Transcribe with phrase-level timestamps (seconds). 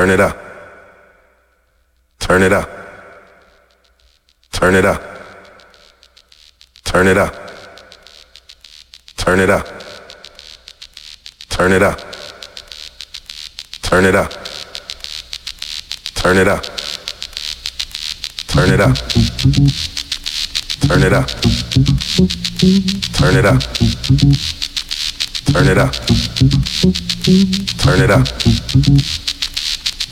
[0.00, 0.36] Turn it up.
[2.20, 2.70] Turn it up.
[4.50, 5.02] Turn it up.
[6.84, 7.34] Turn it up.
[9.18, 9.66] Turn it up.
[11.50, 11.98] Turn it up.
[13.82, 14.30] Turn it up.
[16.14, 16.64] Turn it up.
[18.48, 18.96] Turn it up.
[20.78, 21.28] Turn it up.
[23.12, 23.60] Turn it up.
[25.52, 25.92] Turn it up.
[27.76, 29.29] Turn it up.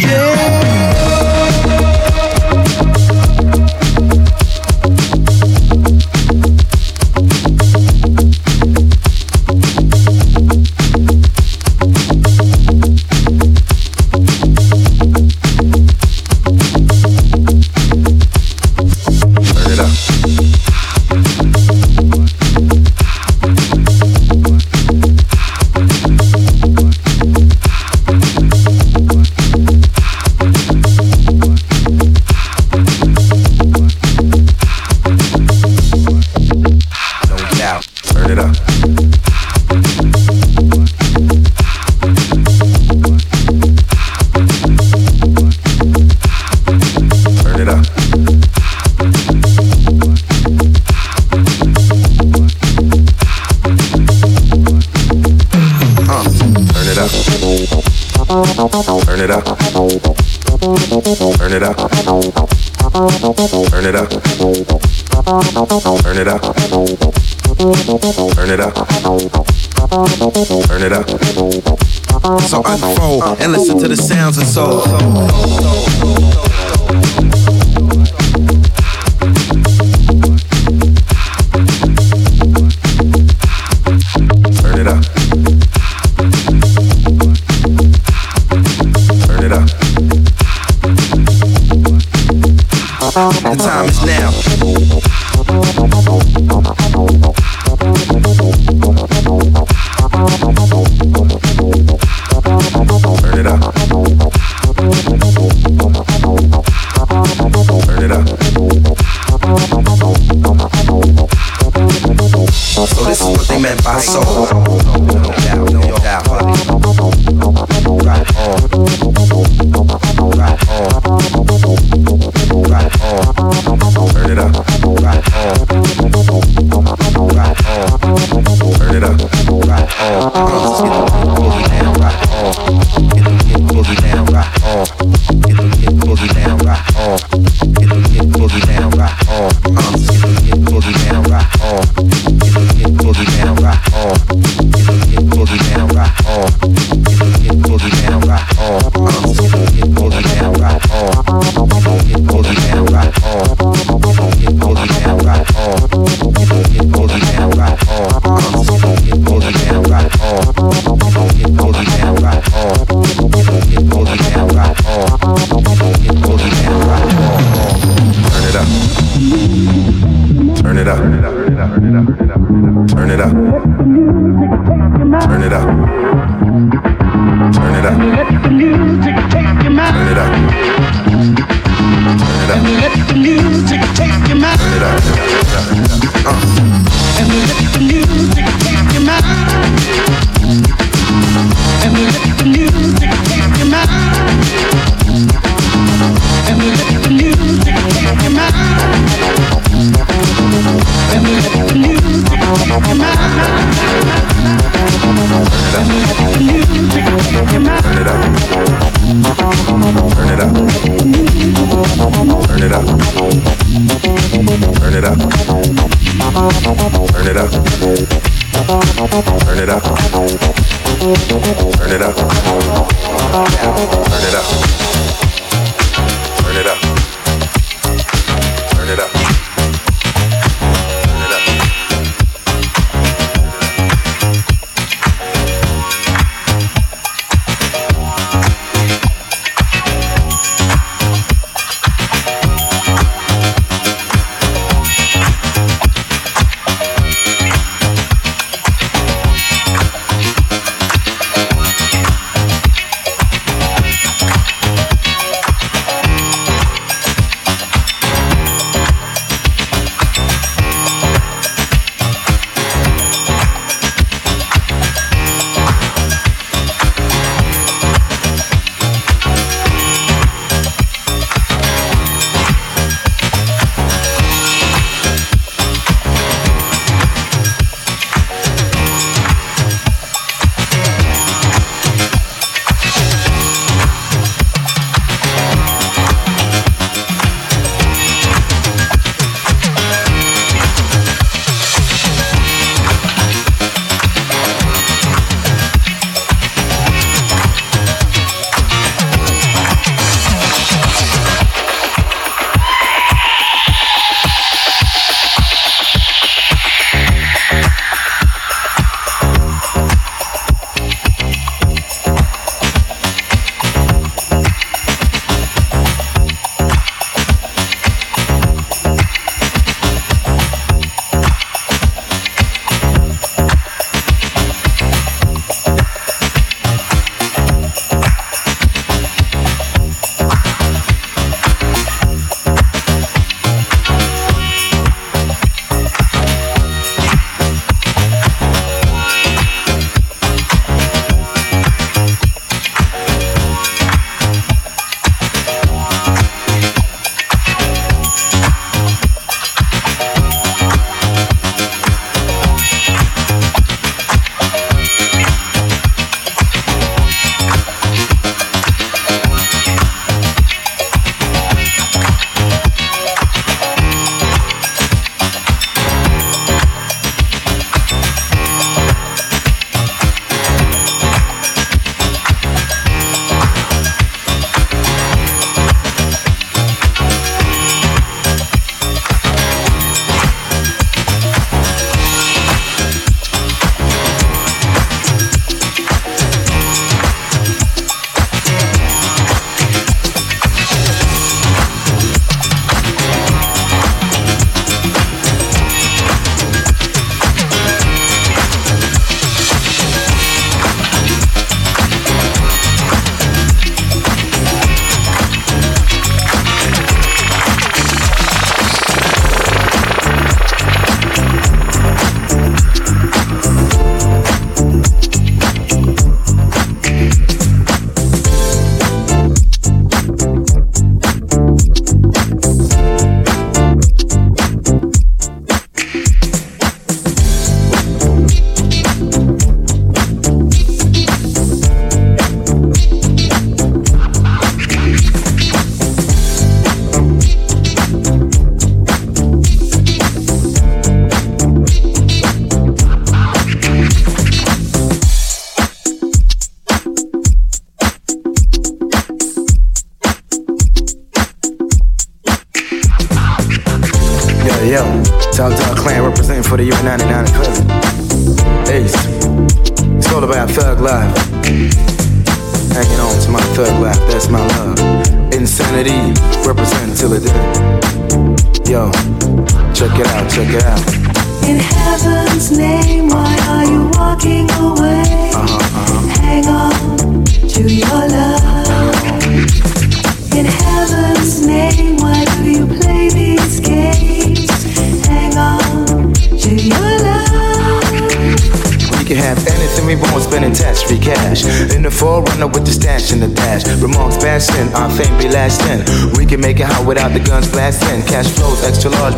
[0.00, 1.09] Yeah.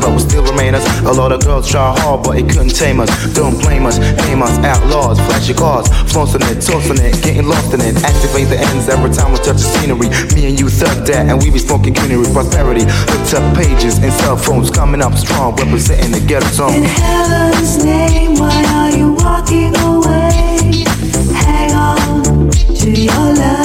[0.03, 0.85] But we still remain us.
[1.03, 3.11] A lot of girls try hard, but it couldn't tame us.
[3.35, 5.19] Don't blame us, name us outlaws.
[5.31, 7.97] Flash your cars, flossing it, tossing it, getting lost in it.
[8.03, 10.09] Activate the ends every time we touch the scenery.
[10.35, 12.85] Me and you thug that, and we be smoking greenery, prosperity.
[12.87, 16.75] Hooked up pages and cell phones coming up strong, representing the ghetto zone.
[16.75, 20.85] In heaven's name, why are you walking away?
[21.33, 23.62] Hang on to your love.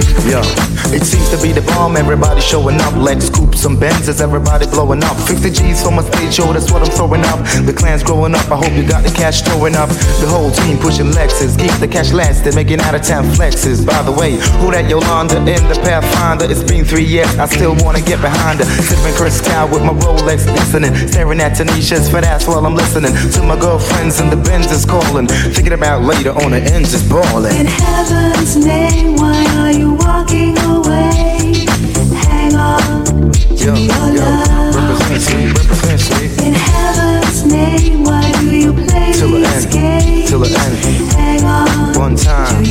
[0.00, 0.69] Yo
[1.42, 2.94] be the bomb, everybody showing up.
[2.96, 5.16] Lex, Coops, and Benzes, everybody blowing up.
[5.16, 7.40] 50 G's for my stage show, that's what I'm throwing up.
[7.64, 9.88] The clan's growing up, I hope you got the cash throwing up.
[10.20, 13.84] The whole team pushing Lexus, keep the cash lasting, making out of town flexes.
[13.84, 16.44] By the way, who that Yolanda in the Pathfinder?
[16.44, 18.66] It's been three years, I still wanna get behind her.
[18.66, 23.42] Sipping Cristal with my Rolex listening, staring at Tanisha's fat ass while I'm listening to
[23.42, 25.26] my girlfriends and the Benz is calling.
[25.26, 27.54] Thinking about later on the ends is balling.
[27.56, 30.79] In heaven's name, why are you walking away?
[30.90, 34.74] Hang on to Yo, your yo, love.
[34.76, 36.46] represent sweet, represent sweet.
[36.46, 41.12] In heaven's name, why do you play Till the end, till the end.
[41.12, 42.64] Hang on One time.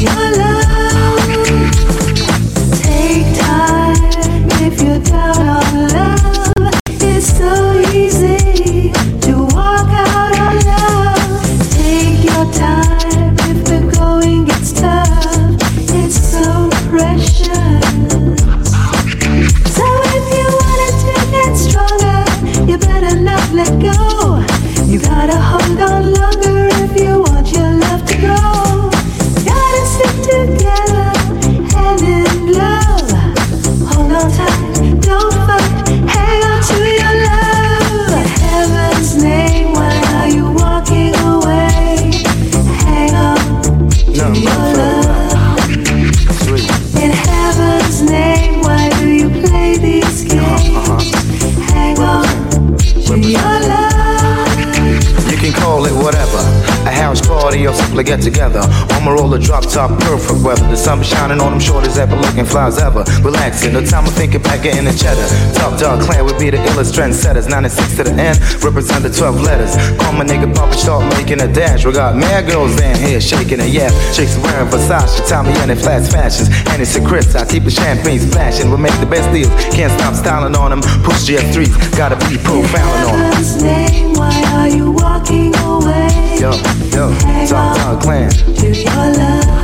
[59.79, 60.67] A top, perfect weather.
[60.67, 63.03] The sun shining on them shorties ever looking flies ever.
[63.23, 65.23] Relaxing, no time of thinking back getting the cheddar.
[65.55, 67.49] Top dog clan would be the illest trendsetters.
[67.49, 69.75] 96 to the end, represent the 12 letters.
[69.97, 71.85] Call my nigga Papa, start making a dash.
[71.85, 73.89] We got mad girls down here shaking it, yeah.
[74.13, 76.49] Chicks wearing Versace, Tommy and flash fashions.
[76.69, 78.71] And it's secrets, I keep the champagne splashing.
[78.71, 80.81] We make the best deals, can't stop styling on them.
[81.03, 83.63] Push GF3s, gotta be profiling on them.
[83.63, 86.09] Name, why are you walking away?
[86.39, 86.51] Yo,
[86.93, 87.13] yo,
[87.47, 88.29] top dog clan.
[88.29, 88.69] To.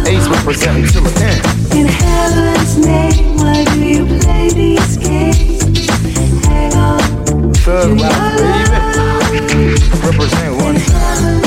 [0.07, 1.41] Ace representing till the end.
[1.75, 5.87] In heaven's name, why do you play these games?
[6.45, 8.37] Hang on to Thug life,
[9.31, 9.75] baby.
[10.05, 11.44] Represent one In time.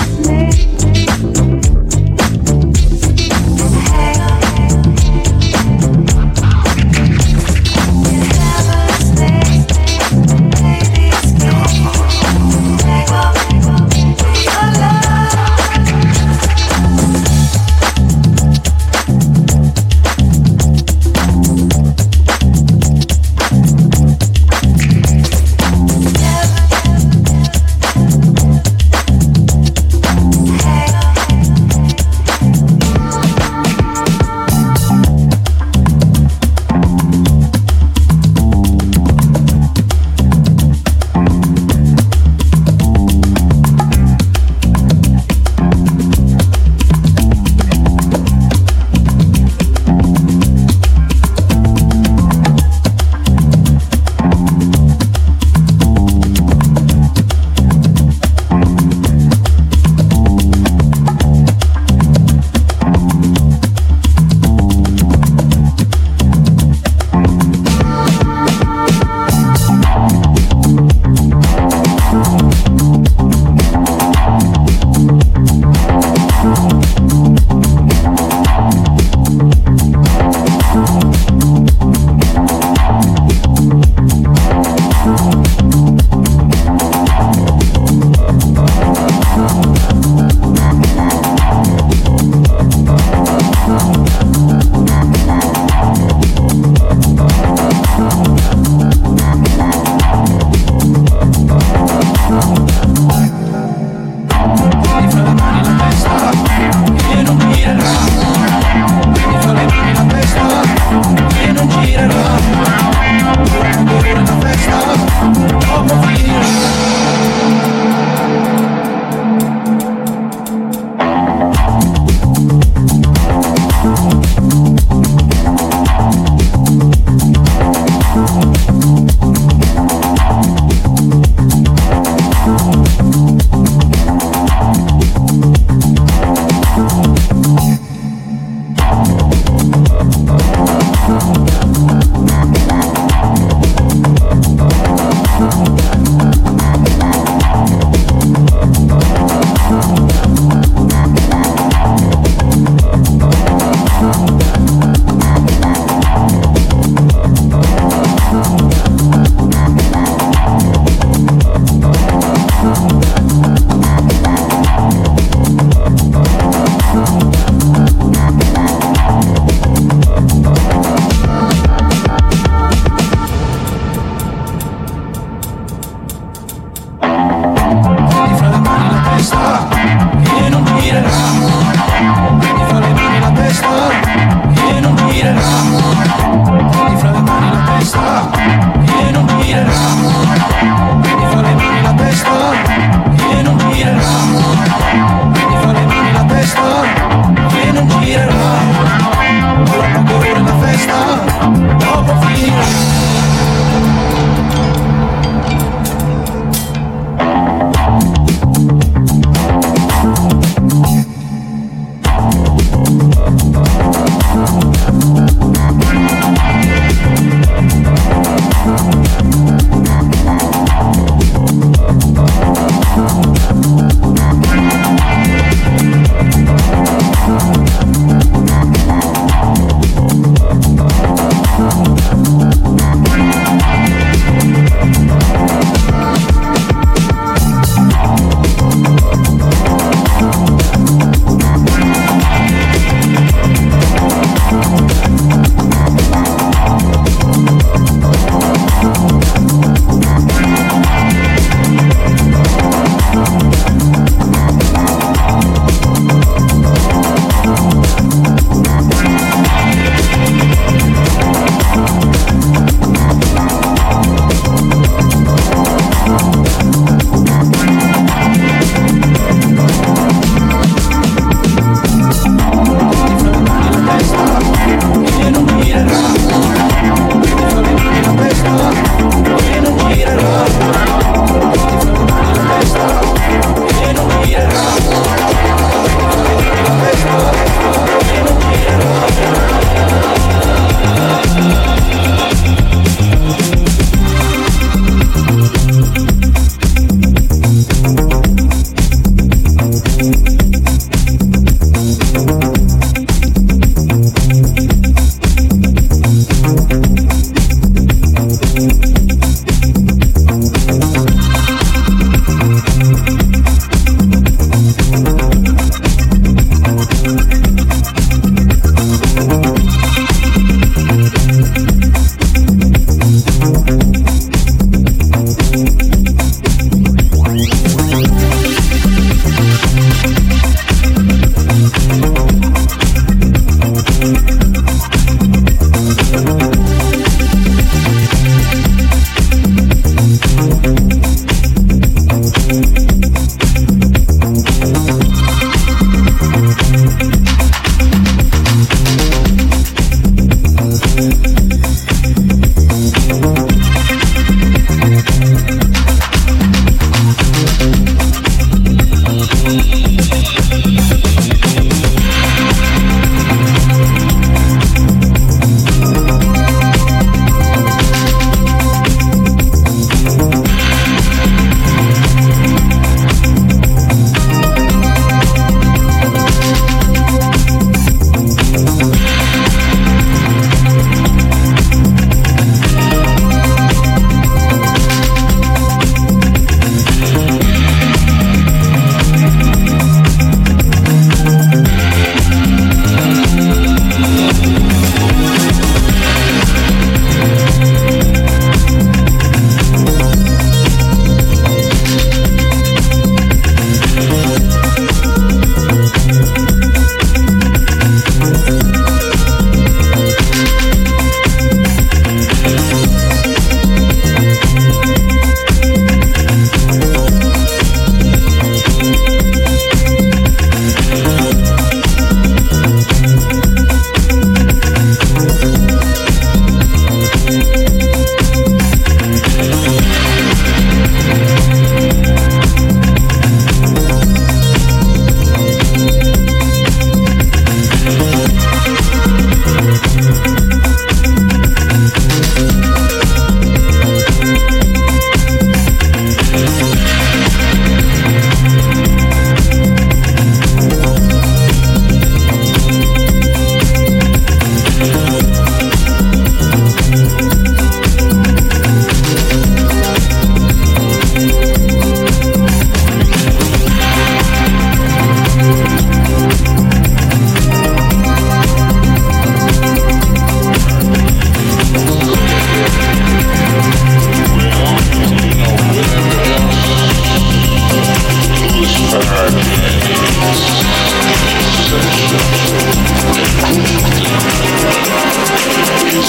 [481.68, 481.76] Is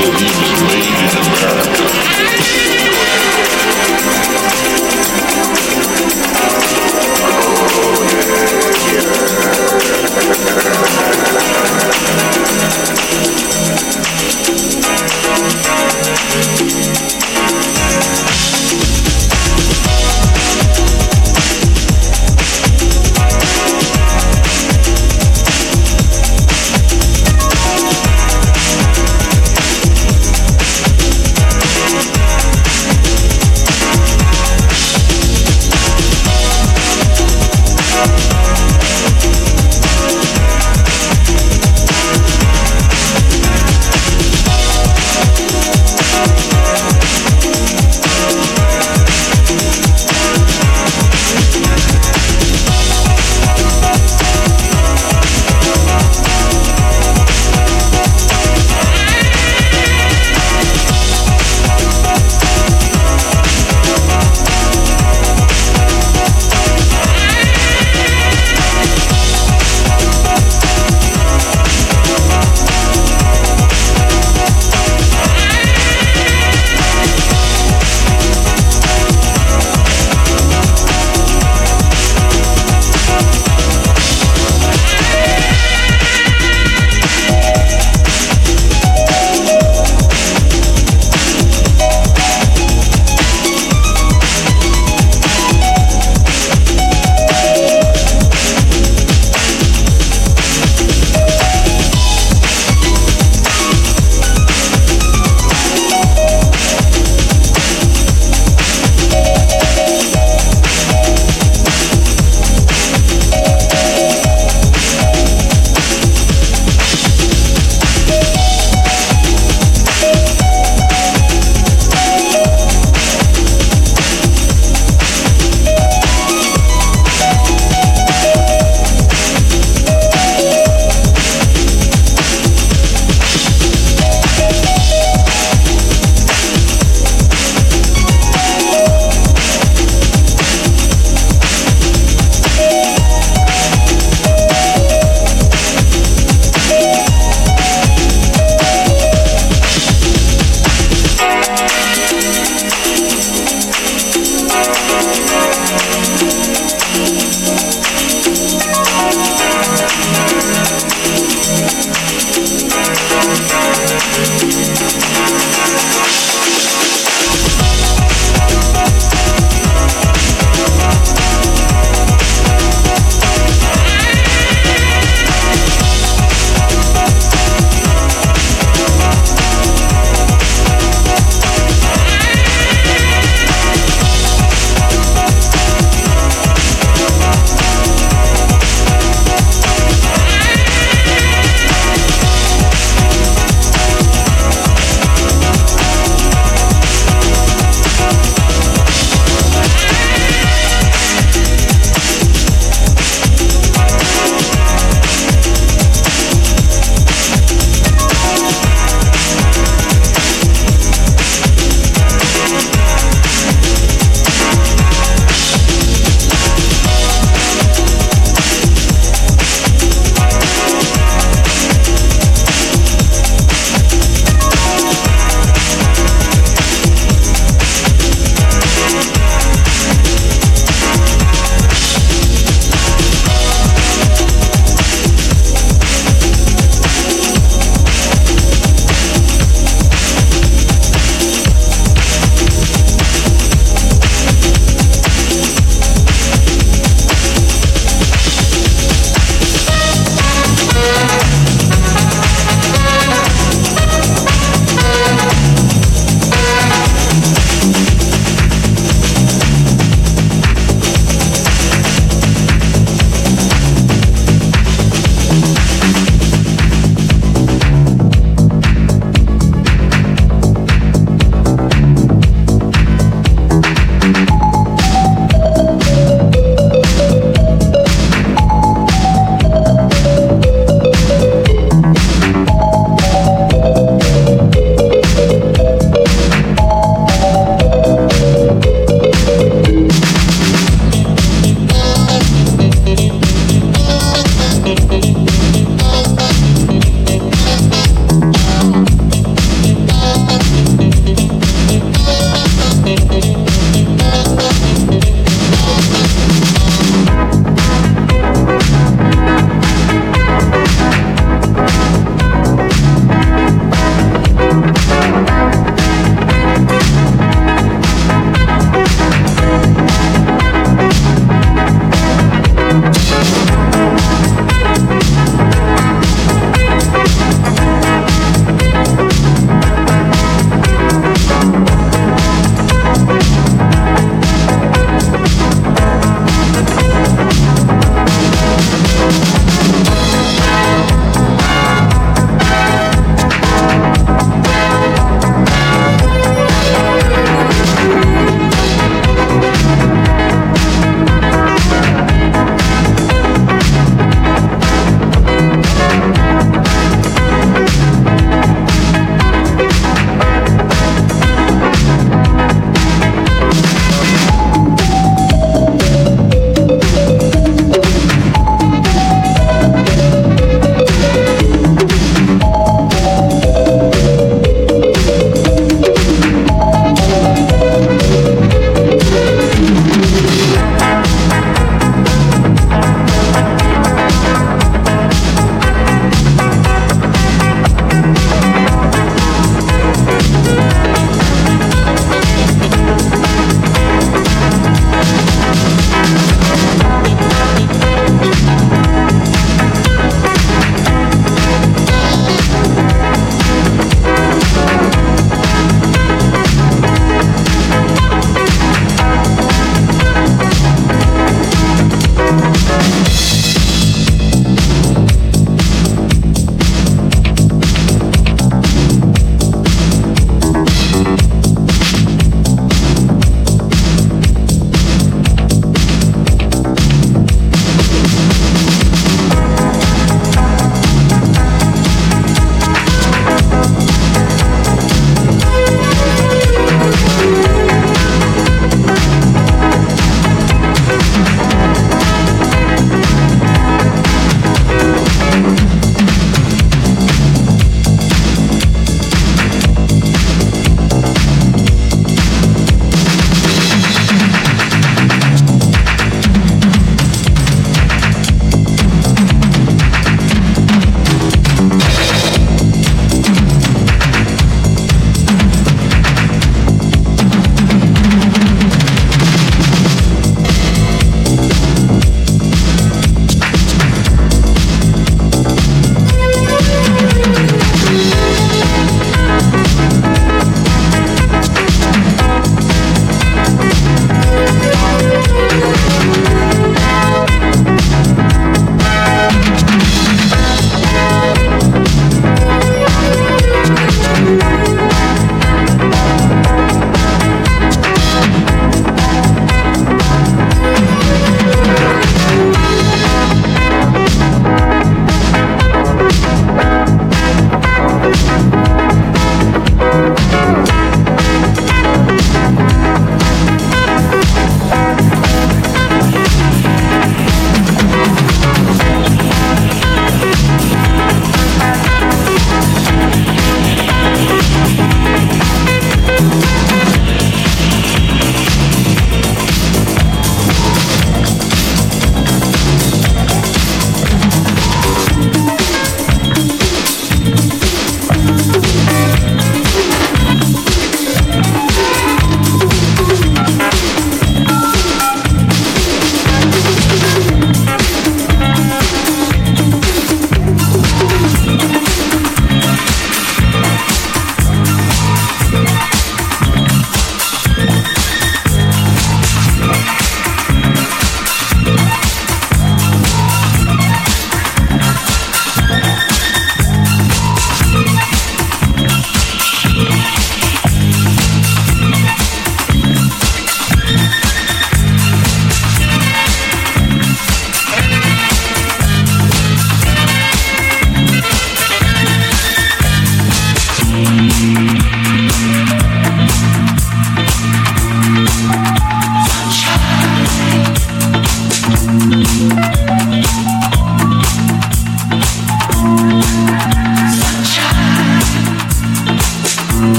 [0.00, 0.73] it even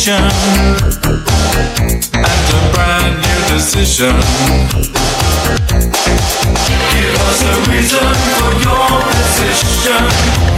[0.00, 0.24] attention
[2.14, 4.16] and a brand new decision.
[6.90, 10.49] Give us a reason for your decision.